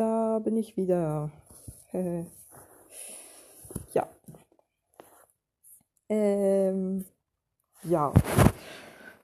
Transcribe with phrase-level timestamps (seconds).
[0.00, 1.30] da bin ich wieder.
[3.92, 4.08] ja.
[6.08, 7.04] Ähm,
[7.82, 8.14] ja.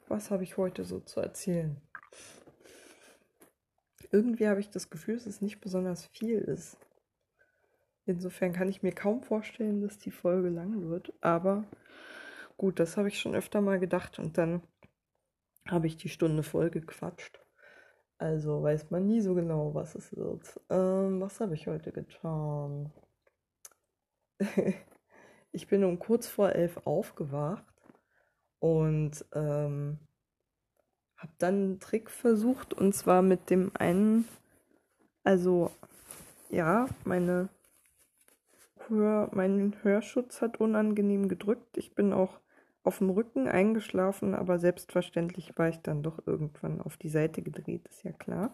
[0.09, 1.81] Was habe ich heute so zu erzählen?
[4.12, 6.77] Irgendwie habe ich das Gefühl, dass es nicht besonders viel ist.
[8.04, 11.13] Insofern kann ich mir kaum vorstellen, dass die Folge lang wird.
[11.22, 11.65] Aber
[12.58, 14.63] gut, das habe ich schon öfter mal gedacht und dann
[15.67, 17.45] habe ich die Stunde voll gequatscht.
[18.19, 20.60] Also weiß man nie so genau, was es wird.
[20.70, 22.91] Ähm, was habe ich heute getan?
[25.52, 27.65] ich bin um kurz vor elf aufgewacht
[28.59, 29.98] und ähm,
[31.16, 34.27] habe dann einen Trick versucht und zwar mit dem einen,
[35.24, 35.71] also
[36.51, 37.51] ja, meine
[38.88, 41.77] Hör, mein Hörschutz hat unangenehm gedrückt.
[41.77, 42.38] Ich bin auch
[42.87, 47.87] auf dem Rücken eingeschlafen, aber selbstverständlich war ich dann doch irgendwann auf die Seite gedreht,
[47.89, 48.51] ist ja klar.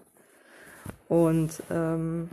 [1.09, 2.31] Und ähm,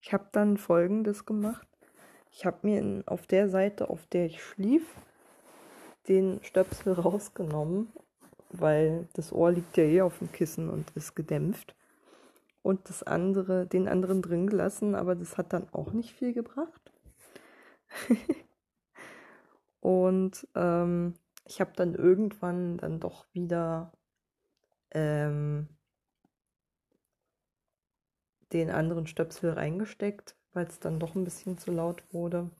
[0.00, 1.68] ich habe dann Folgendes gemacht.
[2.32, 4.84] Ich habe mir in, auf der Seite, auf der ich schlief,
[6.08, 7.92] den Stöpsel rausgenommen,
[8.50, 11.74] weil das Ohr liegt ja eh auf dem Kissen und ist gedämpft.
[12.62, 16.90] Und das andere, den anderen drin gelassen, aber das hat dann auch nicht viel gebracht.
[19.80, 23.92] Und ähm, ich habe dann irgendwann dann doch wieder
[24.90, 25.68] ähm,
[28.52, 32.50] den anderen Stöpsel reingesteckt, weil es dann doch ein bisschen zu laut wurde.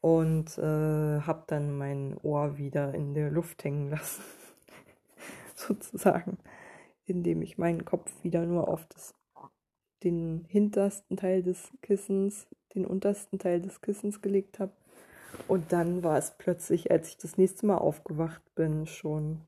[0.00, 4.22] Und äh, habe dann mein Ohr wieder in der Luft hängen lassen,
[5.54, 6.38] sozusagen,
[7.04, 9.14] indem ich meinen Kopf wieder nur auf das,
[10.02, 14.72] den hintersten Teil des Kissens, den untersten Teil des Kissens gelegt habe
[15.48, 19.40] und dann war es plötzlich, als ich das nächste Mal aufgewacht bin, schon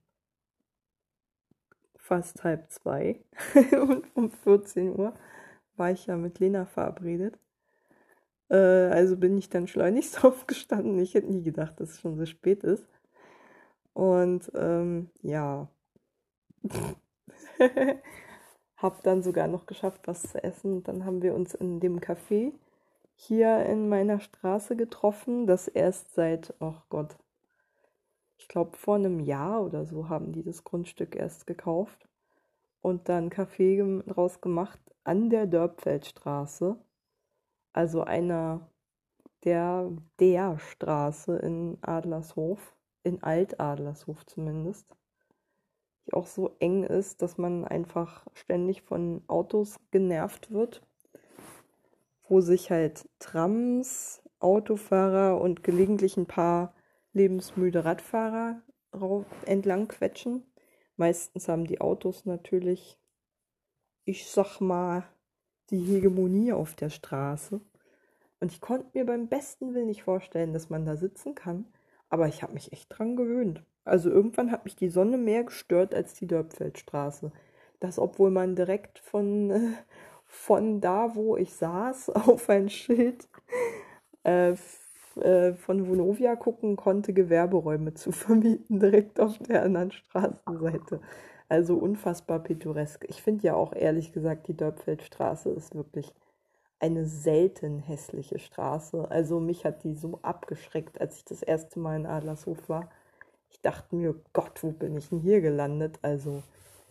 [1.96, 3.20] fast halb zwei.
[3.72, 5.14] und um 14 Uhr
[5.76, 7.38] war ich ja mit Lena verabredet.
[8.50, 10.98] Äh, also bin ich dann schleunigst aufgestanden.
[10.98, 12.86] Ich hätte nie gedacht, dass es schon so spät ist.
[13.92, 15.68] Und ähm, ja,
[18.76, 20.82] hab dann sogar noch geschafft, was zu essen.
[20.82, 22.52] Dann haben wir uns in dem Café
[23.16, 27.16] hier in meiner Straße getroffen, das erst seit, oh Gott,
[28.36, 32.08] ich glaube vor einem Jahr oder so haben die das Grundstück erst gekauft
[32.82, 36.76] und dann Café draus gemacht an der Dörpfeldstraße,
[37.72, 38.68] also einer
[39.44, 44.86] der der Straße in Adlershof, in Alt-Adlershof zumindest,
[46.06, 50.82] die auch so eng ist, dass man einfach ständig von Autos genervt wird
[52.28, 56.74] wo sich halt Trams, Autofahrer und gelegentlich ein paar
[57.12, 58.62] lebensmüde Radfahrer
[59.46, 60.42] entlang quetschen.
[60.96, 62.98] Meistens haben die Autos natürlich,
[64.04, 65.04] ich sag mal,
[65.70, 67.60] die Hegemonie auf der Straße.
[68.40, 71.66] Und ich konnte mir beim besten Willen nicht vorstellen, dass man da sitzen kann.
[72.10, 73.64] Aber ich habe mich echt dran gewöhnt.
[73.84, 77.32] Also irgendwann hat mich die Sonne mehr gestört als die Dörpfeldstraße.
[77.80, 79.72] Das, obwohl man direkt von äh,
[80.34, 83.28] von da, wo ich saß, auf ein Schild
[84.24, 84.54] äh,
[85.16, 91.00] äh, von Vonovia gucken konnte, Gewerberäume zu vermieten, direkt auf der anderen Straßenseite.
[91.48, 93.04] Also unfassbar pittoresk.
[93.08, 96.12] Ich finde ja auch ehrlich gesagt, die Dörpfeldstraße ist wirklich
[96.80, 99.10] eine selten hässliche Straße.
[99.10, 102.90] Also mich hat die so abgeschreckt, als ich das erste Mal in Adlershof war.
[103.50, 105.98] Ich dachte mir, Gott, wo bin ich denn hier gelandet?
[106.02, 106.42] Also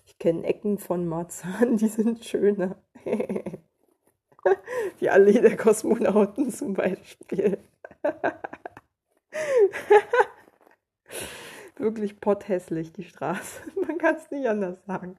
[0.05, 2.75] ich kenne Ecken von Marzahn, die sind schöner.
[4.99, 7.57] Die Allee der Kosmonauten zum Beispiel.
[11.77, 13.61] wirklich potthässlich, die Straße.
[13.87, 15.15] Man kann es nicht anders sagen.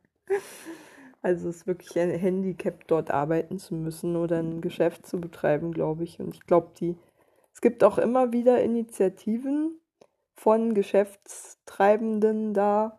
[1.23, 5.73] Also es ist wirklich ein Handicap, dort arbeiten zu müssen oder ein Geschäft zu betreiben,
[5.73, 6.21] glaube ich.
[6.21, 6.99] Und ich glaube, die
[7.55, 9.81] es gibt auch immer wieder Initiativen
[10.35, 12.99] von Geschäftstreibenden da,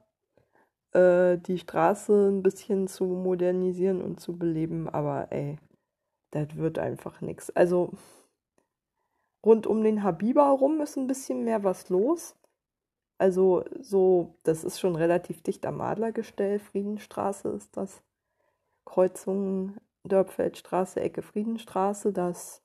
[0.95, 5.57] äh, die Straße ein bisschen zu modernisieren und zu beleben, aber ey,
[6.31, 7.50] das wird einfach nichts.
[7.51, 7.92] Also
[9.45, 12.36] rund um den Habiba rum ist ein bisschen mehr was los.
[13.18, 16.59] Also so, das ist schon relativ dicht am Adlergestell.
[16.59, 18.01] Friedenstraße ist das.
[18.86, 22.13] Kreuzung Dörpfeldstraße, Ecke Friedenstraße.
[22.13, 22.62] Das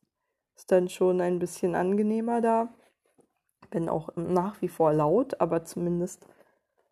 [0.56, 2.68] ist dann schon ein bisschen angenehmer da.
[3.70, 6.26] Wenn auch nach wie vor laut, aber zumindest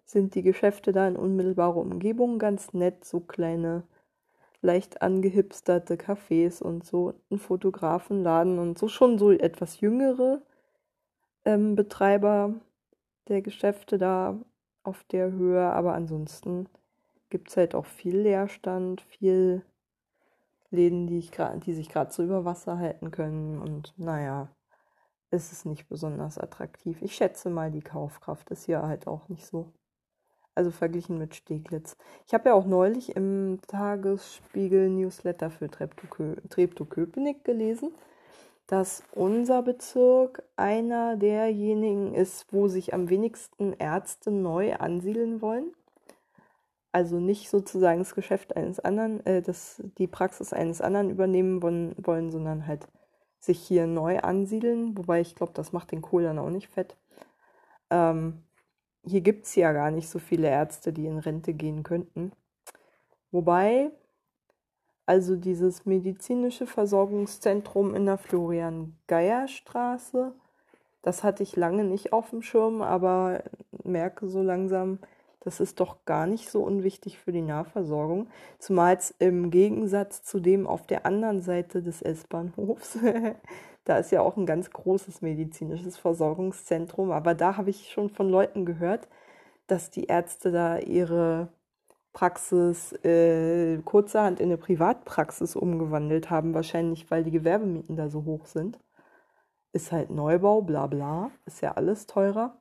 [0.08, 3.82] sind die Geschäfte da in unmittelbarer Umgebung ganz nett, so kleine,
[4.62, 10.40] leicht angehipsterte Cafés und so ein Fotografenladen und so schon so etwas jüngere
[11.44, 12.54] ähm, Betreiber
[13.28, 14.40] der Geschäfte da
[14.82, 16.68] auf der Höhe, aber ansonsten
[17.28, 19.62] gibt es halt auch viel Leerstand, viel
[20.70, 21.30] Läden, die, ich
[21.64, 23.60] die sich gerade so über Wasser halten können.
[23.60, 24.48] Und naja,
[25.30, 27.02] ist es nicht besonders attraktiv.
[27.02, 29.72] Ich schätze mal, die Kaufkraft ist hier halt auch nicht so.
[30.58, 31.96] Also verglichen mit Steglitz.
[32.26, 37.92] Ich habe ja auch neulich im Tagesspiegel-Newsletter für Treptow-Köpenick gelesen,
[38.66, 45.72] dass unser Bezirk einer derjenigen ist, wo sich am wenigsten Ärzte neu ansiedeln wollen.
[46.90, 51.94] Also nicht sozusagen das Geschäft eines anderen, äh, das, die Praxis eines anderen übernehmen wollen,
[51.98, 52.88] wollen sondern halt
[53.38, 54.98] sich hier neu ansiedeln.
[54.98, 56.96] Wobei ich glaube, das macht den Kohl dann auch nicht fett.
[57.90, 58.42] Ähm,
[59.08, 62.32] hier gibt es ja gar nicht so viele Ärzte, die in Rente gehen könnten.
[63.30, 63.90] Wobei
[65.08, 70.34] also dieses medizinische Versorgungszentrum in der Florian-Geier-Straße,
[71.00, 73.42] das hatte ich lange nicht auf dem Schirm, aber
[73.84, 74.98] merke so langsam,
[75.40, 78.28] das ist doch gar nicht so unwichtig für die Nahversorgung.
[78.58, 82.98] Zumal es im Gegensatz zu dem auf der anderen Seite des S-Bahnhofs,
[83.88, 88.28] da ist ja auch ein ganz großes medizinisches Versorgungszentrum, aber da habe ich schon von
[88.28, 89.08] Leuten gehört,
[89.66, 91.48] dass die Ärzte da ihre
[92.12, 98.46] Praxis äh, kurzerhand in eine Privatpraxis umgewandelt haben, wahrscheinlich weil die Gewerbemieten da so hoch
[98.46, 98.78] sind.
[99.72, 102.60] Ist halt Neubau, bla bla, ist ja alles teurer.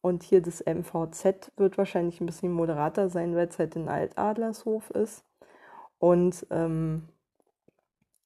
[0.00, 4.90] Und hier das MVZ wird wahrscheinlich ein bisschen moderater sein, weil es halt in Altadlershof
[4.90, 5.24] ist.
[5.98, 7.08] Und ähm,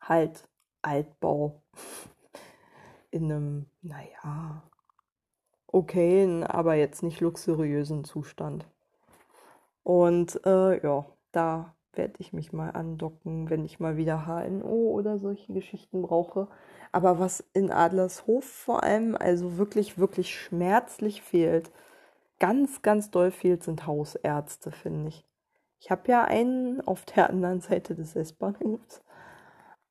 [0.01, 0.49] halt
[0.83, 1.63] Altbau
[3.13, 4.65] in einem, naja,
[5.69, 8.67] okayen, aber jetzt nicht luxuriösen Zustand.
[9.85, 15.19] Und äh, ja, da werde ich mich mal andocken, wenn ich mal wieder HNO oder
[15.19, 16.49] solche Geschichten brauche.
[16.91, 21.71] Aber was in Adlershof vor allem, also wirklich, wirklich schmerzlich fehlt,
[22.39, 25.25] ganz, ganz doll fehlt, sind Hausärzte, finde ich.
[25.81, 29.03] Ich habe ja einen auf der anderen Seite des S-Bahnhofs.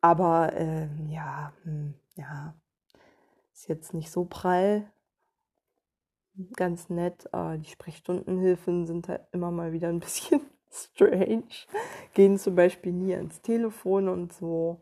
[0.01, 2.55] Aber äh, ja, hm, ja,
[3.61, 4.91] ist jetzt nicht so prall
[6.55, 7.31] ganz nett.
[7.31, 10.41] Aber die Sprechstundenhilfen sind halt immer mal wieder ein bisschen
[10.71, 11.43] strange.
[12.13, 14.81] Gehen zum Beispiel nie ans Telefon und so.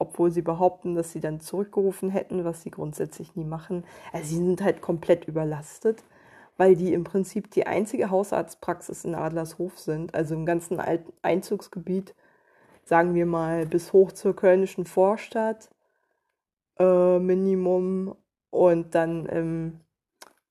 [0.00, 3.84] Obwohl sie behaupten, dass sie dann zurückgerufen hätten, was sie grundsätzlich nie machen.
[4.12, 6.04] Also sie sind halt komplett überlastet,
[6.56, 10.14] weil die im Prinzip die einzige Hausarztpraxis in Adlershof sind.
[10.14, 10.80] Also im ganzen
[11.22, 12.14] Einzugsgebiet,
[12.84, 15.68] sagen wir mal, bis hoch zur Kölnischen Vorstadt.
[16.78, 18.14] Äh, Minimum.
[18.50, 19.80] Und dann im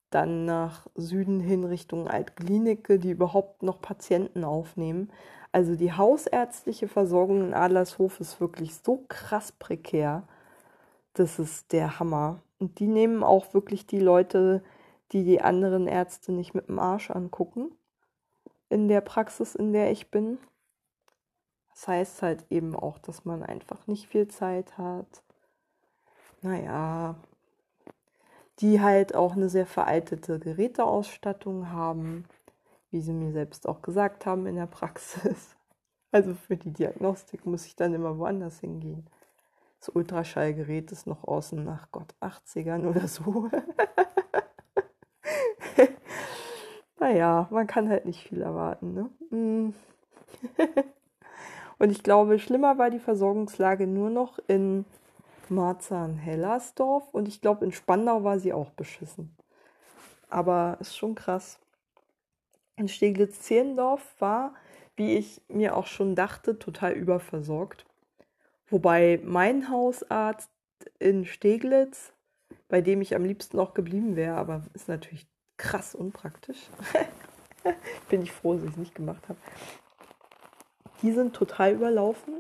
[0.10, 5.12] dann nach Süden hin Richtung Altklinike, die überhaupt noch Patienten aufnehmen.
[5.52, 10.28] Also die hausärztliche Versorgung in Adlershof ist wirklich so krass prekär.
[11.14, 12.42] Das ist der Hammer.
[12.60, 14.64] Und die nehmen auch wirklich die Leute,
[15.12, 17.72] die die anderen Ärzte nicht mit dem Arsch angucken.
[18.70, 20.38] In der Praxis, in der ich bin.
[21.70, 25.24] Das heißt halt eben auch, dass man einfach nicht viel Zeit hat.
[26.48, 27.16] Naja,
[28.60, 32.24] die halt auch eine sehr veraltete Geräteausstattung haben,
[32.90, 35.54] wie sie mir selbst auch gesagt haben in der Praxis.
[36.10, 39.10] Also für die Diagnostik muss ich dann immer woanders hingehen.
[39.82, 43.50] Das Ultraschallgerät ist noch außen nach Gott 80ern oder so.
[47.00, 48.94] naja, man kann halt nicht viel erwarten.
[48.94, 49.10] Ne?
[49.38, 49.74] Mm.
[51.78, 54.86] Und ich glaube, schlimmer war die Versorgungslage nur noch in
[55.50, 59.36] Marzahn-Hellersdorf und ich glaube, in Spandau war sie auch beschissen.
[60.30, 61.60] Aber ist schon krass.
[62.76, 64.54] In Steglitz-Zehlendorf war,
[64.96, 67.86] wie ich mir auch schon dachte, total überversorgt.
[68.70, 70.52] Wobei mein Hausarzt
[71.00, 72.12] in Steglitz,
[72.68, 75.28] bei dem ich am liebsten auch geblieben wäre, aber ist natürlich
[75.58, 76.70] krass unpraktisch.
[78.10, 79.40] Bin ich froh, dass ich es nicht gemacht habe.
[81.02, 82.36] Die sind total überlaufen.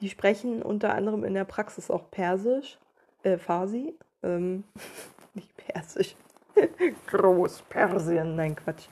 [0.00, 2.78] Die sprechen unter anderem in der Praxis auch Persisch,
[3.22, 4.64] äh, Farsi, ähm,
[5.34, 6.16] nicht Persisch,
[7.06, 8.88] Großpersien, nein Quatsch,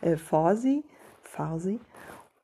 [0.00, 0.84] äh, Farsi,
[1.22, 1.80] Farsi.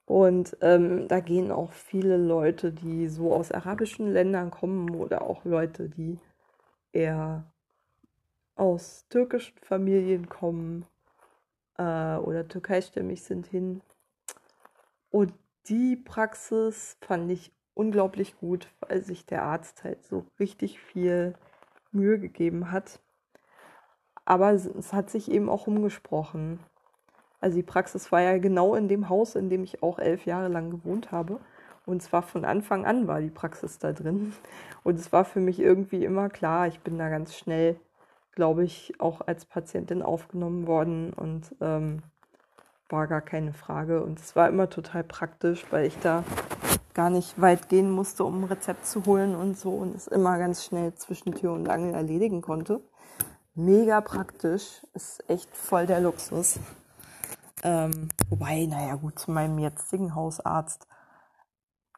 [0.06, 5.44] Und ähm, da gehen auch viele Leute, die so aus arabischen Ländern kommen oder auch
[5.44, 6.18] Leute, die
[6.92, 7.44] eher
[8.56, 10.86] aus türkischen Familien kommen
[11.76, 13.82] äh, oder türkeistämmig sind hin.
[15.10, 15.32] Und
[15.68, 21.34] die Praxis fand ich unglaublich gut, weil sich der Arzt halt so richtig viel
[21.92, 23.00] Mühe gegeben hat.
[24.24, 26.58] Aber es hat sich eben auch umgesprochen.
[27.40, 30.48] Also die Praxis war ja genau in dem Haus, in dem ich auch elf Jahre
[30.48, 31.40] lang gewohnt habe.
[31.86, 34.34] Und zwar von Anfang an war die Praxis da drin.
[34.82, 37.76] Und es war für mich irgendwie immer klar, ich bin da ganz schnell,
[38.32, 42.02] glaube ich, auch als Patientin aufgenommen worden und ähm,
[42.90, 44.02] war gar keine Frage.
[44.02, 46.24] Und es war immer total praktisch, weil ich da
[46.94, 50.38] gar nicht weit gehen musste, um ein Rezept zu holen und so und es immer
[50.38, 52.80] ganz schnell zwischen Tür und Angel erledigen konnte.
[53.54, 56.58] Mega praktisch, ist echt voll der Luxus.
[57.62, 60.86] Ähm, wobei, naja gut, zu meinem jetzigen Hausarzt,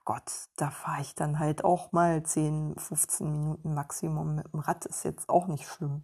[0.05, 4.87] Gott, da fahre ich dann halt auch mal 10, 15 Minuten Maximum mit dem Rad,
[4.87, 6.03] ist jetzt auch nicht schlimm.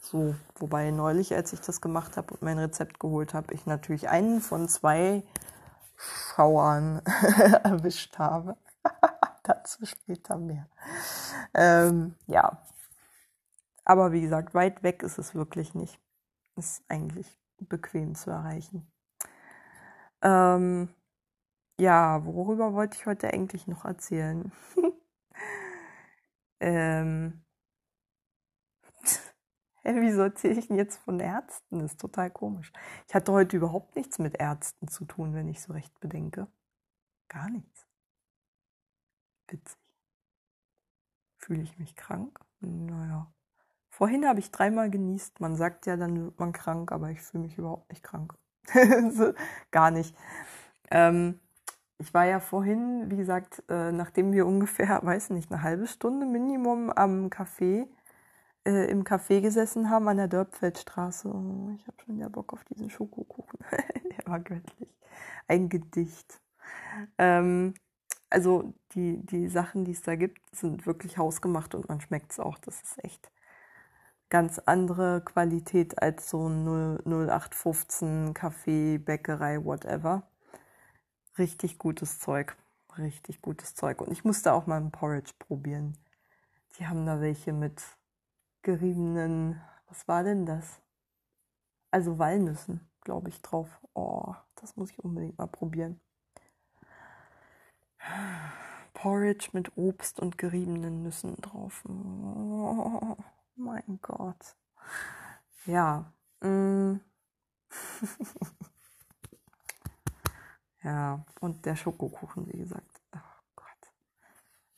[0.00, 4.08] So, wobei neulich, als ich das gemacht habe und mein Rezept geholt habe, ich natürlich
[4.08, 5.24] einen von zwei
[5.96, 7.00] Schauern
[7.64, 8.56] erwischt habe.
[9.42, 10.68] Dazu später mehr.
[11.54, 12.62] Ähm, ja.
[13.84, 16.00] Aber wie gesagt, weit weg ist es wirklich nicht.
[16.56, 18.90] Ist eigentlich bequem zu erreichen.
[20.22, 20.88] Ähm,
[21.78, 24.50] ja, worüber wollte ich heute eigentlich noch erzählen?
[26.60, 27.44] ähm,
[29.86, 31.78] Hey, wieso erzähle ich denn jetzt von Ärzten?
[31.78, 32.72] Das ist total komisch.
[33.06, 36.48] Ich hatte heute überhaupt nichts mit Ärzten zu tun, wenn ich so recht bedenke.
[37.28, 37.86] Gar nichts.
[39.46, 39.78] Witzig.
[41.36, 42.40] Fühle ich mich krank?
[42.58, 43.32] Naja.
[43.88, 45.38] Vorhin habe ich dreimal genießt.
[45.38, 48.34] Man sagt ja, dann wird man krank, aber ich fühle mich überhaupt nicht krank.
[49.70, 50.16] Gar nicht.
[50.90, 51.38] Ähm,
[51.98, 56.26] ich war ja vorhin, wie gesagt, äh, nachdem wir ungefähr, weiß nicht, eine halbe Stunde
[56.26, 57.86] Minimum am Café
[58.66, 61.28] äh, im Café gesessen haben an der Dörpfeldstraße.
[61.28, 63.60] Oh, ich habe schon wieder Bock auf diesen Schokokuchen.
[63.70, 64.90] der war göttlich.
[65.46, 66.40] Ein Gedicht.
[67.16, 67.74] Ähm,
[68.28, 72.40] also die, die Sachen, die es da gibt, sind wirklich hausgemacht und man schmeckt es
[72.40, 72.58] auch.
[72.58, 73.30] Das ist echt
[74.28, 80.24] ganz andere Qualität als so ein 0815 Kaffee, Bäckerei, whatever.
[81.38, 82.56] Richtig gutes Zeug.
[82.98, 84.00] Richtig gutes Zeug.
[84.00, 85.96] Und ich musste auch mal ein Porridge probieren.
[86.78, 87.80] Die haben da welche mit
[88.66, 90.82] geriebenen, was war denn das?
[91.92, 93.80] Also Walnüssen, glaube ich, drauf.
[93.94, 96.00] Oh, das muss ich unbedingt mal probieren.
[98.92, 101.84] Porridge mit Obst und geriebenen Nüssen drauf.
[101.86, 103.16] Oh,
[103.54, 104.56] mein Gott.
[105.66, 106.12] Ja.
[106.40, 106.96] Mm.
[110.82, 112.95] ja, und der Schokokuchen, wie gesagt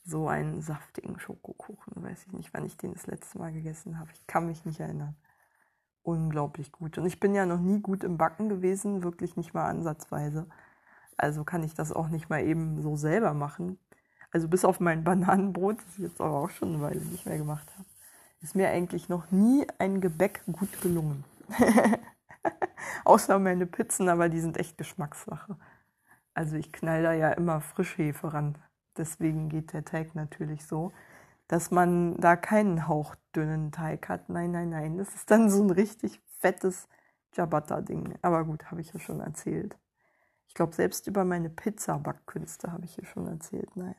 [0.09, 2.03] so einen saftigen Schokokuchen.
[2.03, 4.09] Weiß ich nicht, wann ich den das letzte Mal gegessen habe.
[4.13, 5.15] Ich kann mich nicht erinnern.
[6.03, 6.97] Unglaublich gut.
[6.97, 10.47] Und ich bin ja noch nie gut im Backen gewesen, wirklich nicht mal ansatzweise.
[11.17, 13.77] Also kann ich das auch nicht mal eben so selber machen.
[14.31, 17.37] Also bis auf mein Bananenbrot, das ich jetzt aber auch schon eine Weile nicht mehr
[17.37, 17.85] gemacht habe,
[18.41, 21.25] ist mir eigentlich noch nie ein Gebäck gut gelungen.
[23.05, 25.57] Außer meine Pizzen, aber die sind echt Geschmackssache.
[26.33, 28.57] Also ich knall da ja immer Frischhefe ran.
[28.99, 30.91] Deswegen geht der Teig natürlich so,
[31.47, 34.29] dass man da keinen hauchdünnen Teig hat.
[34.29, 34.97] Nein, nein, nein.
[34.97, 36.89] Das ist dann so ein richtig fettes
[37.33, 38.19] Ciabatta-Ding.
[38.21, 39.77] Aber gut, habe ich ja schon erzählt.
[40.47, 43.73] Ich glaube, selbst über meine Pizza-Backkünste habe ich hier schon erzählt.
[43.77, 43.95] Naja.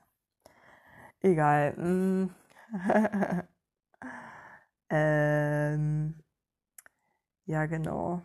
[1.23, 1.73] Egal.
[1.77, 2.31] Mm.
[4.91, 6.15] ähm,
[7.47, 8.23] ja, genau.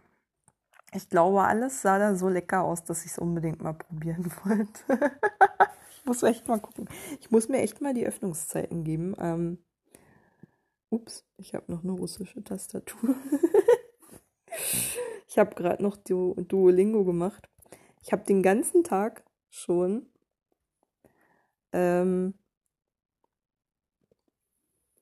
[0.92, 5.18] Ich glaube, alles sah da so lecker aus, dass ich es unbedingt mal probieren wollte
[6.16, 6.88] muss echt mal gucken.
[7.20, 9.16] Ich muss mir echt mal die Öffnungszeiten geben.
[9.20, 9.58] Ähm,
[10.90, 13.16] ups, ich habe noch eine russische Tastatur.
[15.28, 17.50] ich habe gerade noch du Duolingo gemacht.
[18.02, 20.06] Ich habe den ganzen Tag schon
[21.74, 22.36] ähm,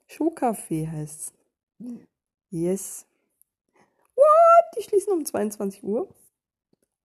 [0.08, 1.34] Schuhkaffee heißt's.
[2.50, 3.06] Yes.
[4.16, 4.78] What?
[4.78, 6.08] Die schließen um 22 Uhr.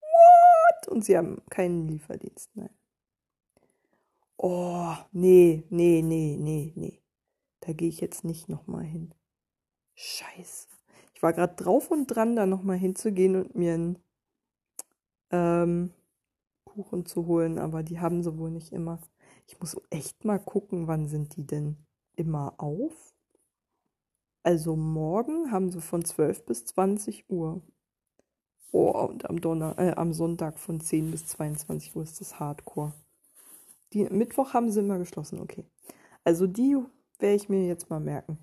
[0.01, 0.89] What?
[0.89, 2.51] Und sie haben keinen Lieferdienst.
[2.55, 2.78] Nein.
[4.41, 7.03] Oh, nee, nee, nee, nee, nee.
[7.61, 9.13] Da gehe ich jetzt nicht nochmal hin.
[9.97, 10.69] Scheiße.
[11.13, 13.99] Ich war gerade drauf und dran, da nochmal hinzugehen und mir einen
[15.33, 15.93] ähm,
[16.65, 19.01] Kuchen zu holen, aber die haben sie wohl nicht immer.
[19.49, 21.77] Ich muss echt mal gucken, wann sind die denn
[22.15, 23.17] immer auf?
[24.45, 27.61] Also morgen haben sie von 12 bis 20 Uhr.
[28.71, 32.93] Oh, und am, Donner äh, am Sonntag von 10 bis 22 Uhr ist das Hardcore.
[33.93, 35.65] Die, Mittwoch haben sie immer geschlossen, okay.
[36.25, 36.77] Also die
[37.19, 38.39] werde ich mir jetzt mal merken.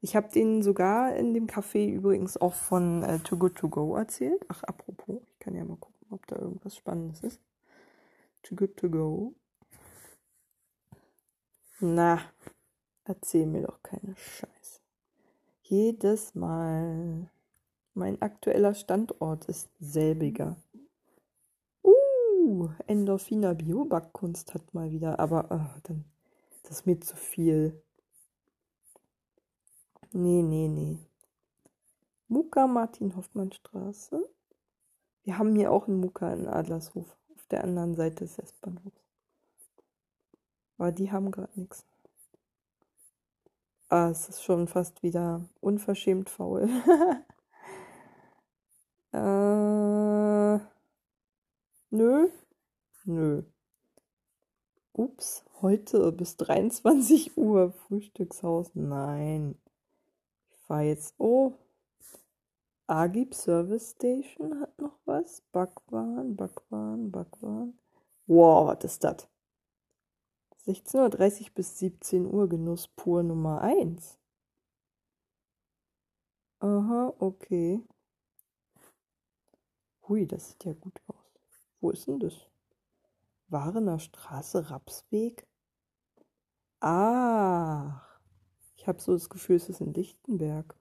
[0.00, 3.96] Ich habe denen sogar in dem Café übrigens auch von äh, Too Good To Go
[3.96, 4.44] erzählt.
[4.48, 7.40] Ach, apropos, ich kann ja mal gucken, ob da irgendwas Spannendes ist.
[8.42, 9.34] Too Good To Go.
[11.80, 12.20] Na,
[13.04, 14.80] erzähl mir doch keine Scheiße.
[15.62, 17.30] Jedes Mal.
[17.94, 20.56] Mein aktueller Standort ist selbiger.
[22.48, 26.06] Uh, Endorphiner Biobackkunst hat mal wieder, aber oh, dann
[26.62, 27.78] das ist mir zu viel.
[30.12, 30.96] Nee, nee, nee.
[32.28, 34.26] Muka Martin Hoffmann Straße.
[35.24, 38.96] Wir haben hier auch einen Muka in Adlershof, auf der anderen Seite des S-Bahnhofs.
[40.78, 41.84] Aber die haben gerade nichts.
[43.90, 46.62] Ah, es ist schon fast wieder unverschämt faul.
[49.12, 50.58] äh,
[51.90, 52.30] nö.
[53.08, 53.42] Nö.
[54.92, 58.70] Ups, heute bis 23 Uhr Frühstückshaus.
[58.74, 59.58] Nein.
[60.50, 61.14] Ich fahre jetzt.
[61.16, 61.54] Oh.
[62.86, 65.40] Agib Service Station hat noch was.
[65.52, 67.78] Backwaren, Backwaren, Backwaren.
[68.26, 69.26] Wow, was ist das?
[70.66, 74.18] 16.30 Uhr bis 17 Uhr Genuss pur Nummer 1.
[76.60, 77.80] Aha, okay.
[80.06, 81.16] Hui, das sieht ja gut aus.
[81.80, 82.34] Wo ist denn das?
[83.48, 85.46] Warener Straße, Rapsweg?
[86.80, 88.06] Ach,
[88.76, 90.76] ich habe so das Gefühl, es ist in Lichtenberg.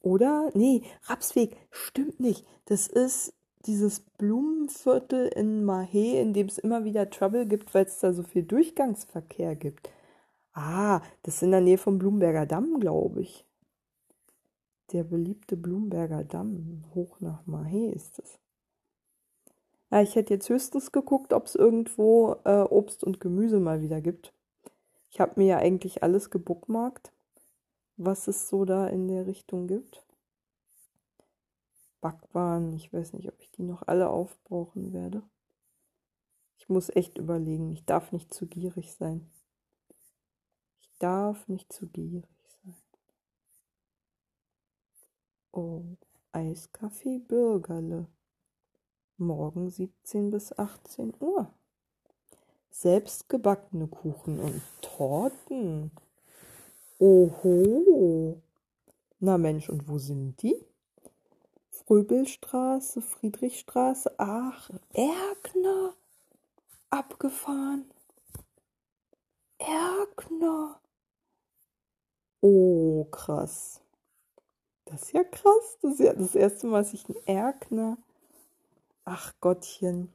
[0.00, 0.50] Oder?
[0.54, 2.46] Nee, Rapsweg, stimmt nicht.
[2.64, 3.34] Das ist
[3.66, 8.22] dieses Blumenviertel in Mahé, in dem es immer wieder Trouble gibt, weil es da so
[8.22, 9.90] viel Durchgangsverkehr gibt.
[10.52, 13.44] Ah, das ist in der Nähe vom Blumberger Damm, glaube ich.
[14.92, 16.84] Der beliebte Blumberger Damm.
[16.94, 18.38] Hoch nach Mahé ist es.
[19.90, 24.02] Ja, ich hätte jetzt höchstens geguckt, ob es irgendwo äh, Obst und Gemüse mal wieder
[24.02, 24.34] gibt.
[25.10, 27.12] Ich habe mir ja eigentlich alles gebookmarkt,
[27.96, 30.04] was es so da in der Richtung gibt.
[32.02, 35.22] Backwaren, ich weiß nicht, ob ich die noch alle aufbrauchen werde.
[36.58, 39.30] Ich muss echt überlegen, ich darf nicht zu gierig sein.
[40.80, 42.28] Ich darf nicht zu gierig
[42.62, 42.76] sein.
[45.50, 45.82] Oh,
[46.32, 48.06] Eiskaffee Bürgerle
[49.18, 51.50] morgen 17 bis 18 Uhr.
[52.70, 55.90] Selbstgebackene Kuchen und Torten.
[56.98, 58.40] Oho.
[59.20, 60.56] Na Mensch, und wo sind die?
[61.70, 65.94] Fröbelstraße, Friedrichstraße, ach, Erkner.
[66.90, 67.90] Abgefahren.
[69.58, 70.80] Erkner.
[72.40, 73.80] Oh, krass.
[74.84, 75.78] Das ist ja krass.
[75.82, 77.98] Das ist ja das erste Mal, dass ich einen Erkner
[79.10, 80.12] Ach Gottchen.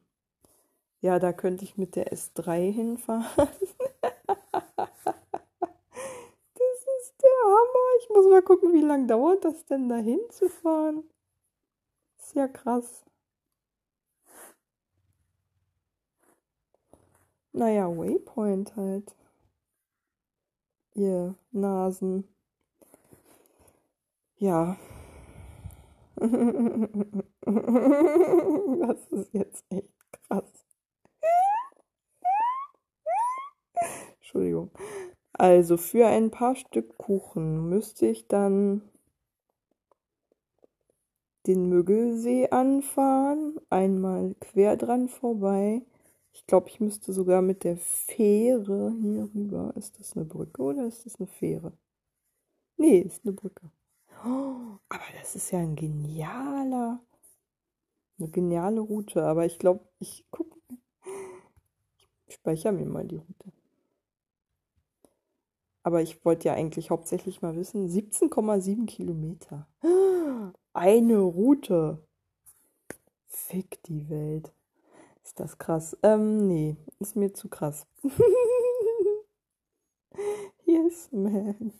[1.01, 3.25] Ja, da könnte ich mit der S3 hinfahren.
[3.37, 3.47] das
[7.01, 7.87] ist der Hammer.
[8.01, 11.09] Ich muss mal gucken, wie lange dauert das denn da hinzufahren.
[12.19, 13.03] Ist ja krass.
[17.51, 19.15] Naja, Waypoint halt.
[20.93, 22.27] Ihr Nasen.
[24.37, 24.77] Ja,
[28.87, 30.65] das ist jetzt echt krass.
[34.15, 34.71] Entschuldigung.
[35.33, 38.81] Also für ein paar Stück Kuchen müsste ich dann
[41.47, 45.81] den Müggelsee anfahren, einmal quer dran vorbei.
[46.31, 49.73] Ich glaube, ich müsste sogar mit der Fähre hier rüber.
[49.75, 51.73] Ist das eine Brücke oder ist das eine Fähre?
[52.77, 53.69] Nee, ist eine Brücke.
[54.25, 57.01] Oh, aber das ist ja ein genialer,
[58.23, 59.23] eine geniale Route.
[59.23, 60.57] Aber ich glaube, ich gucke,
[62.27, 63.51] ich speichere mir mal die Route.
[65.83, 69.67] Aber ich wollte ja eigentlich hauptsächlich mal wissen, 17,7 Kilometer.
[70.71, 71.99] Eine Route.
[73.27, 74.53] Fick die Welt.
[75.23, 75.97] Ist das krass?
[76.03, 77.85] Ähm, nee, ist mir zu krass.
[80.65, 81.73] yes, man.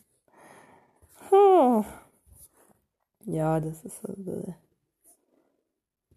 [1.30, 1.84] Oh.
[3.24, 4.04] Ja, das ist.
[4.04, 4.54] Äh,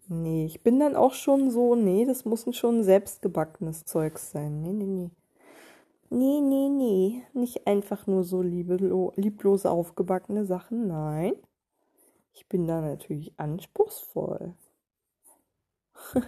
[0.08, 4.62] nee, ich bin dann auch schon so, nee, das muss schon selbstgebackenes Zeugs sein.
[4.62, 5.10] Nee, nee, nee.
[6.10, 7.22] Nee, nee, nee.
[7.34, 11.34] Nicht einfach nur so lieblo lieblos aufgebackene Sachen, nein.
[12.34, 14.54] Ich bin da natürlich anspruchsvoll.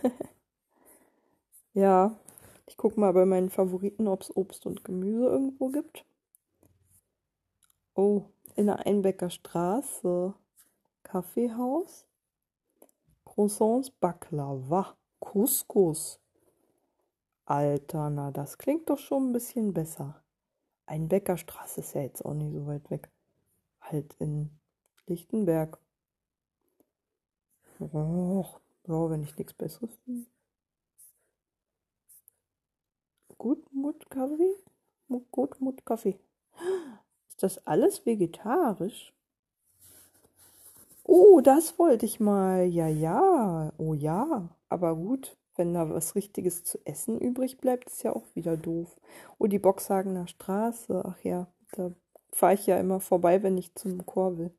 [1.75, 2.19] ja,
[2.67, 6.05] ich gucke mal bei meinen Favoriten, ob es Obst und Gemüse irgendwo gibt.
[7.95, 8.25] Oh,
[8.57, 10.35] in der Einbecker Straße.
[11.03, 12.07] Kaffeehaus,
[13.41, 16.21] Croissants, Baklava, Couscous.
[17.47, 20.23] Alter, na, das klingt doch schon ein bisschen besser.
[20.85, 23.11] Ein Bäckerstraße ist ja jetzt auch nicht so weit weg.
[23.81, 24.51] Halt in
[25.07, 25.79] Lichtenberg.
[27.81, 30.29] Och, ja, wenn ich nichts Besseres finde.
[33.39, 34.55] Gutmut Kaffee?
[35.31, 36.21] Gutmut Kaffee.
[37.27, 39.15] Ist das alles vegetarisch?
[41.13, 42.67] Oh, das wollte ich mal.
[42.67, 43.73] Ja, ja.
[43.79, 44.49] Oh ja.
[44.69, 48.97] Aber gut, wenn da was Richtiges zu essen übrig bleibt, ist ja auch wieder doof.
[49.37, 51.03] Oh, die Boxhagener Straße.
[51.05, 51.91] Ach ja, da
[52.33, 54.55] fahre ich ja immer vorbei, wenn ich zum Chor will.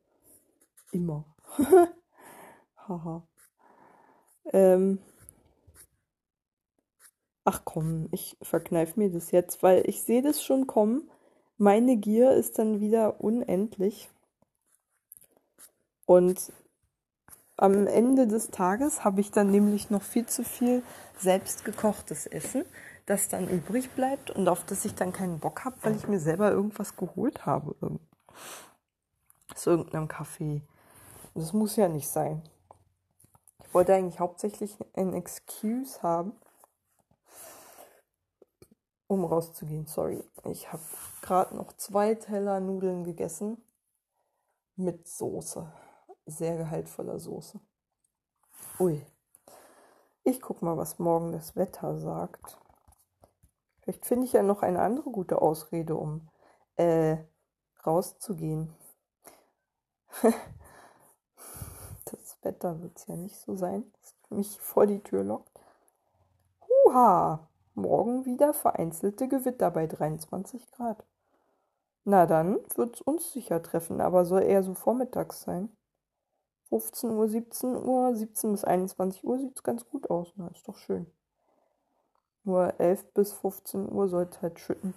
[0.92, 1.24] Immer.
[2.76, 3.26] Haha.
[4.52, 5.00] ähm.
[7.46, 11.10] Ach komm, ich verkneif mir das jetzt, weil ich sehe das schon kommen.
[11.58, 14.10] Meine Gier ist dann wieder unendlich.
[16.12, 16.52] Und
[17.56, 20.84] am Ende des Tages habe ich dann nämlich noch viel zu viel
[21.18, 22.66] selbstgekochtes Essen,
[23.06, 26.20] das dann übrig bleibt und auf das ich dann keinen Bock habe, weil ich mir
[26.20, 27.78] selber irgendwas geholt habe.
[29.54, 30.64] Aus irgendeinem Café.
[31.34, 32.42] Das muss ja nicht sein.
[33.64, 36.34] Ich wollte eigentlich hauptsächlich ein Excuse haben,
[39.08, 39.86] um rauszugehen.
[39.86, 40.22] Sorry.
[40.44, 40.84] Ich habe
[41.22, 43.64] gerade noch zwei Teller Nudeln gegessen
[44.76, 45.72] mit Soße.
[46.26, 47.60] Sehr gehaltvoller Soße.
[48.80, 49.06] Ui.
[50.24, 52.60] Ich guck mal, was morgen das Wetter sagt.
[53.80, 56.30] Vielleicht finde ich ja noch eine andere gute Ausrede, um
[56.76, 57.18] äh,
[57.86, 58.74] rauszugehen.
[62.06, 65.60] das Wetter wird es ja nicht so sein, dass mich vor die Tür lockt.
[66.86, 67.48] Huha!
[67.74, 71.06] Morgen wieder vereinzelte Gewitter bei 23 Grad.
[72.04, 75.70] Na dann wird's uns sicher treffen, aber soll eher so vormittags sein.
[76.72, 80.32] 15 Uhr, 17 Uhr, 17 bis 21 Uhr sieht's ganz gut aus.
[80.38, 81.06] Na, ist doch schön.
[82.46, 84.94] Nur 11 bis 15 Uhr sollte halt schütten.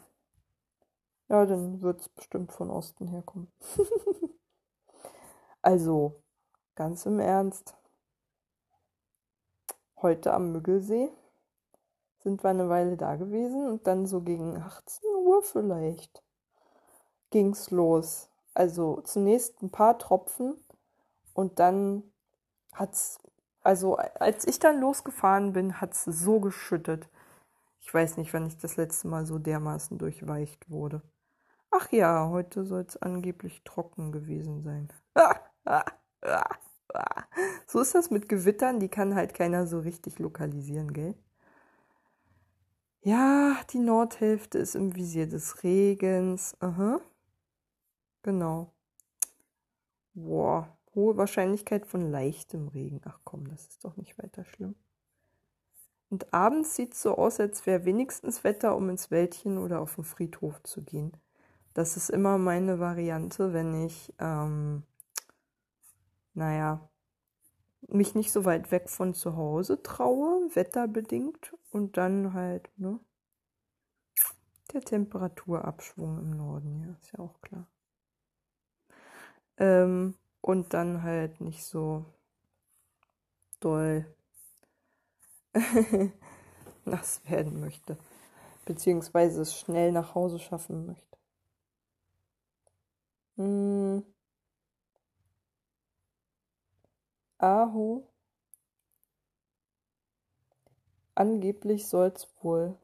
[1.29, 3.51] Ja, dann wird's bestimmt von Osten herkommen.
[5.63, 6.23] also,
[6.77, 7.75] ganz im Ernst.
[10.01, 11.11] Heute am Müggelsee
[12.21, 16.23] sind wir eine Weile da gewesen und dann so gegen 18 Uhr vielleicht
[17.31, 18.29] ging's los.
[18.55, 20.64] Also zunächst ein paar Tropfen
[21.35, 22.03] und dann
[22.73, 23.19] hat's,
[23.63, 27.09] also als ich dann losgefahren bin, hat's so geschüttet.
[27.81, 31.03] Ich weiß nicht, wann ich das letzte Mal so dermaßen durchweicht wurde.
[31.71, 34.89] Ach ja, heute soll es angeblich trocken gewesen sein.
[37.67, 41.15] so ist das mit Gewittern, die kann halt keiner so richtig lokalisieren, gell?
[43.03, 46.57] Ja, die Nordhälfte ist im Visier des Regens.
[46.61, 47.01] Aha.
[48.23, 48.73] Genau.
[50.15, 53.01] Boah, hohe Wahrscheinlichkeit von leichtem Regen.
[53.05, 54.75] Ach komm, das ist doch nicht weiter schlimm.
[56.11, 59.97] Und abends sieht es so aus, als wäre wenigstens Wetter, um ins Wäldchen oder auf
[59.97, 61.13] den Friedhof zu gehen.
[61.73, 64.85] Das ist immer meine Variante, wenn ich, ähm,
[66.35, 66.89] naja,
[67.89, 73.01] mich nicht so weit weg von zu Hause traue, wetterbedingt, und dann halt, ne?
[74.73, 77.67] Der Temperaturabschwung im Norden, ja, ist ja auch klar.
[79.57, 82.05] Ähm, und dann halt nicht so
[83.61, 84.05] doll
[86.85, 87.97] nass werden möchte.
[88.67, 91.17] Beziehungsweise es schnell nach Hause schaffen möchte.
[93.37, 94.05] Hm.
[97.39, 98.07] Aho.
[101.15, 102.77] Angeblich soll es wohl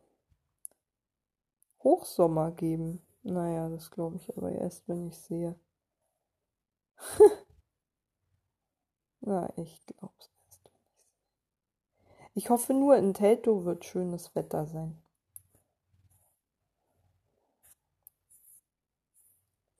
[1.83, 3.03] Hochsommer geben.
[3.23, 5.61] Naja, das glaube ich aber erst, wenn ich sehe.
[9.31, 10.73] Na, ich glaub's erst,
[12.35, 15.01] ich hoffe nur, in Teltow wird schönes Wetter sein.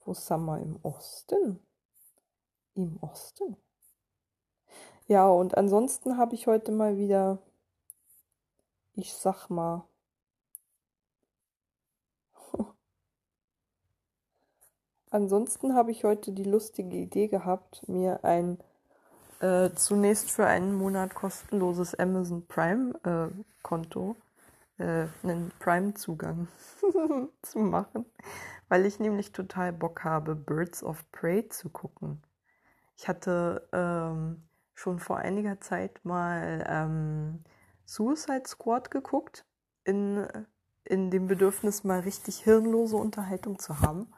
[0.05, 1.59] Wo Summer im Osten?
[2.75, 3.57] Im Osten?
[5.07, 7.39] Ja, und ansonsten habe ich heute mal wieder,
[8.93, 9.85] ich sag mal,
[15.09, 18.57] ansonsten habe ich heute die lustige Idee gehabt, mir ein
[19.41, 26.47] äh, zunächst für einen Monat kostenloses Amazon Prime äh, äh, einen Prime-Zugang
[27.41, 28.05] zu machen,
[28.69, 32.21] weil ich nämlich total Bock habe, Birds of Prey zu gucken.
[32.97, 34.43] Ich hatte ähm,
[34.75, 37.43] schon vor einiger Zeit mal ähm,
[37.85, 39.45] Suicide Squad geguckt,
[39.83, 40.27] in,
[40.83, 44.13] in dem Bedürfnis, mal richtig hirnlose Unterhaltung zu haben.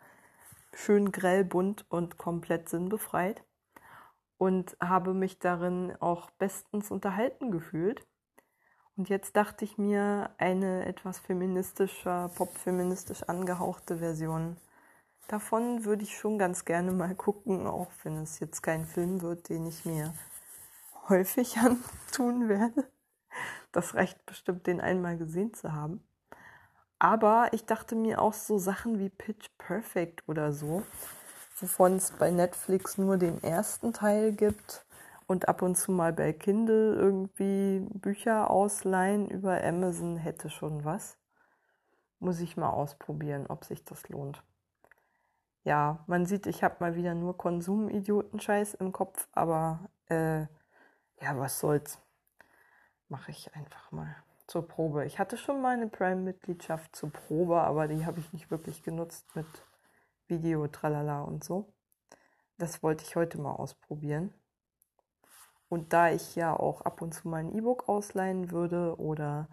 [0.73, 3.41] Schön grell, bunt und komplett sinnbefreit.
[4.43, 8.05] Und habe mich darin auch bestens unterhalten gefühlt.
[8.97, 14.57] Und jetzt dachte ich mir, eine etwas feministischer, popfeministisch angehauchte Version
[15.27, 19.49] davon würde ich schon ganz gerne mal gucken, auch wenn es jetzt kein Film wird,
[19.49, 20.13] den ich mir
[21.09, 21.57] häufig
[22.07, 22.87] antun werde.
[23.71, 26.03] Das reicht bestimmt, den einmal gesehen zu haben.
[26.99, 30.83] Aber ich dachte mir auch so Sachen wie Pitch Perfect oder so,
[31.63, 34.85] wovon es bei Netflix nur den ersten Teil gibt
[35.27, 41.17] und ab und zu mal bei Kindle irgendwie Bücher ausleihen über Amazon hätte schon was.
[42.19, 44.43] Muss ich mal ausprobieren, ob sich das lohnt.
[45.63, 50.41] Ja, man sieht, ich habe mal wieder nur Konsumidioten-Scheiß im Kopf, aber äh,
[51.21, 51.97] ja, was soll's.
[53.07, 54.13] Mache ich einfach mal.
[54.47, 55.05] zur Probe.
[55.05, 59.33] Ich hatte schon mal eine Prime-Mitgliedschaft zur Probe, aber die habe ich nicht wirklich genutzt
[59.33, 59.47] mit
[60.27, 61.73] Video, tralala und so.
[62.57, 64.33] Das wollte ich heute mal ausprobieren.
[65.69, 69.49] Und da ich ja auch ab und zu mein E-Book ausleihen würde oder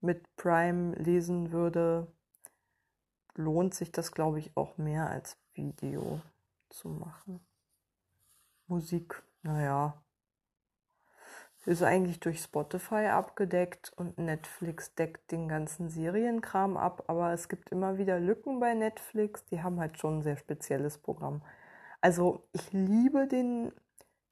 [0.00, 2.12] mit Prime lesen würde,
[3.34, 6.20] lohnt sich das, glaube ich, auch mehr als Video
[6.68, 7.40] zu machen.
[8.66, 10.03] Musik, naja,
[11.66, 17.70] ist eigentlich durch Spotify abgedeckt und Netflix deckt den ganzen Serienkram ab, aber es gibt
[17.70, 21.42] immer wieder Lücken bei Netflix, die haben halt schon ein sehr spezielles Programm.
[22.00, 23.72] Also ich liebe den,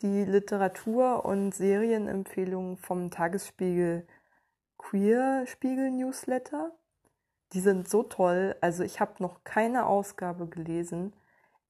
[0.02, 4.06] die Literatur- und Serienempfehlungen vom Tagesspiegel
[4.76, 6.72] Queer Spiegel Newsletter.
[7.52, 8.56] Die sind so toll.
[8.60, 11.12] Also ich habe noch keine Ausgabe gelesen,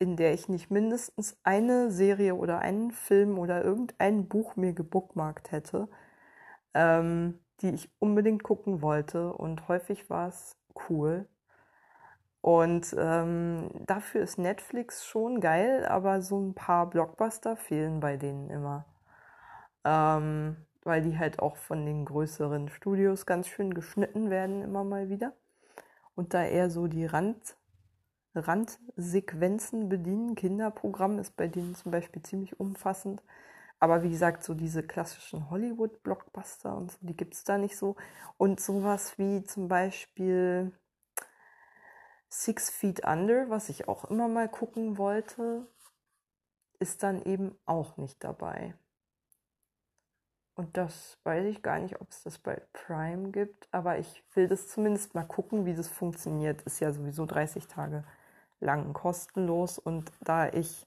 [0.03, 5.53] in der ich nicht mindestens eine Serie oder einen Film oder irgendein Buch mir gebookmarkt
[5.53, 5.89] hätte,
[6.75, 9.33] ähm, die ich unbedingt gucken wollte.
[9.33, 10.57] Und häufig war es
[10.91, 11.29] cool.
[12.41, 18.51] Und ähm, dafür ist Netflix schon geil, aber so ein paar Blockbuster fehlen bei denen
[18.51, 18.87] immer.
[19.85, 25.09] Ähm, weil die halt auch von den größeren Studios ganz schön geschnitten werden, immer mal
[25.09, 25.33] wieder.
[26.17, 27.57] Und da eher so die Rand
[28.35, 30.35] Randsequenzen bedienen.
[30.35, 33.23] Kinderprogramm ist bei denen zum Beispiel ziemlich umfassend.
[33.79, 37.97] Aber wie gesagt, so diese klassischen Hollywood-Blockbuster und so, die gibt es da nicht so.
[38.37, 40.73] Und sowas wie zum Beispiel
[42.29, 45.67] Six Feet Under, was ich auch immer mal gucken wollte,
[46.79, 48.75] ist dann eben auch nicht dabei.
[50.55, 54.49] Und das weiß ich gar nicht, ob es das bei Prime gibt, aber ich will
[54.49, 56.63] das zumindest mal gucken, wie das funktioniert.
[56.63, 58.05] Ist ja sowieso 30 Tage
[58.63, 60.87] lang kostenlos und da ich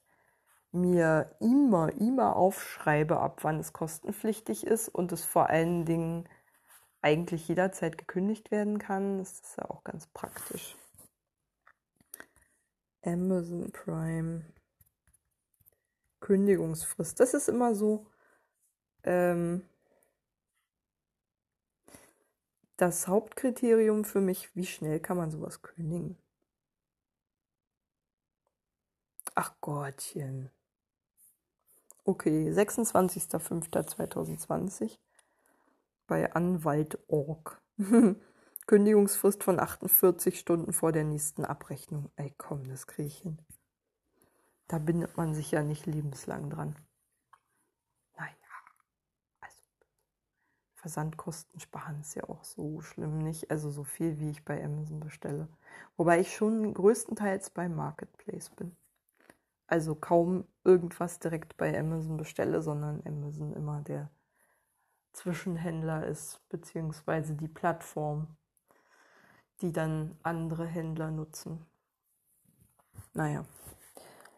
[0.72, 6.28] mir immer, immer aufschreibe, ab wann es kostenpflichtig ist und es vor allen Dingen
[7.02, 10.76] eigentlich jederzeit gekündigt werden kann, ist das ja auch ganz praktisch.
[13.04, 14.46] Amazon Prime
[16.20, 17.20] Kündigungsfrist.
[17.20, 18.08] Das ist immer so
[19.04, 19.62] ähm,
[22.78, 26.18] das Hauptkriterium für mich, wie schnell kann man sowas kündigen.
[29.38, 30.50] Ach Gottchen.
[32.06, 34.98] Okay, 26.05.2020
[36.08, 37.62] bei Anwalt.org.
[38.66, 42.10] Kündigungsfrist von 48 Stunden vor der nächsten Abrechnung.
[42.16, 43.42] Ey, komm, das kriege ich hin.
[44.70, 46.78] Da bindet man sich ja nicht lebenslang dran.
[48.16, 48.32] Naja,
[49.42, 49.60] also
[50.76, 53.52] Versandkosten sparen ist ja auch so schlimm nicht.
[53.52, 55.50] Also so viel, wie ich bei Amazon bestelle.
[55.98, 58.78] Wobei ich schon größtenteils beim Marketplace bin
[59.68, 64.10] also kaum irgendwas direkt bei Amazon bestelle, sondern Amazon immer der
[65.14, 68.28] Zwischenhändler ist, beziehungsweise die Plattform,
[69.62, 71.66] die dann andere Händler nutzen.
[73.14, 73.46] Naja.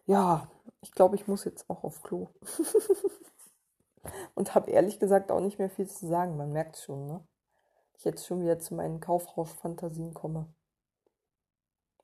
[0.06, 0.50] Ja,
[0.82, 2.30] ich glaube, ich muss jetzt auch auf Klo.
[4.36, 6.38] Und habe ehrlich gesagt auch nicht mehr viel zu sagen.
[6.38, 7.28] Man merkt schon, ne?
[7.98, 10.48] Ich jetzt schon wieder zu meinen Kaufrausch-Fantasien komme.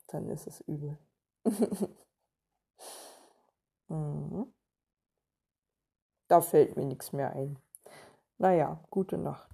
[0.08, 0.98] Dann ist es übel.
[3.94, 4.44] Mhm.
[6.28, 7.58] Da fällt mir nichts mehr ein.
[8.38, 9.50] Naja, gute Nacht.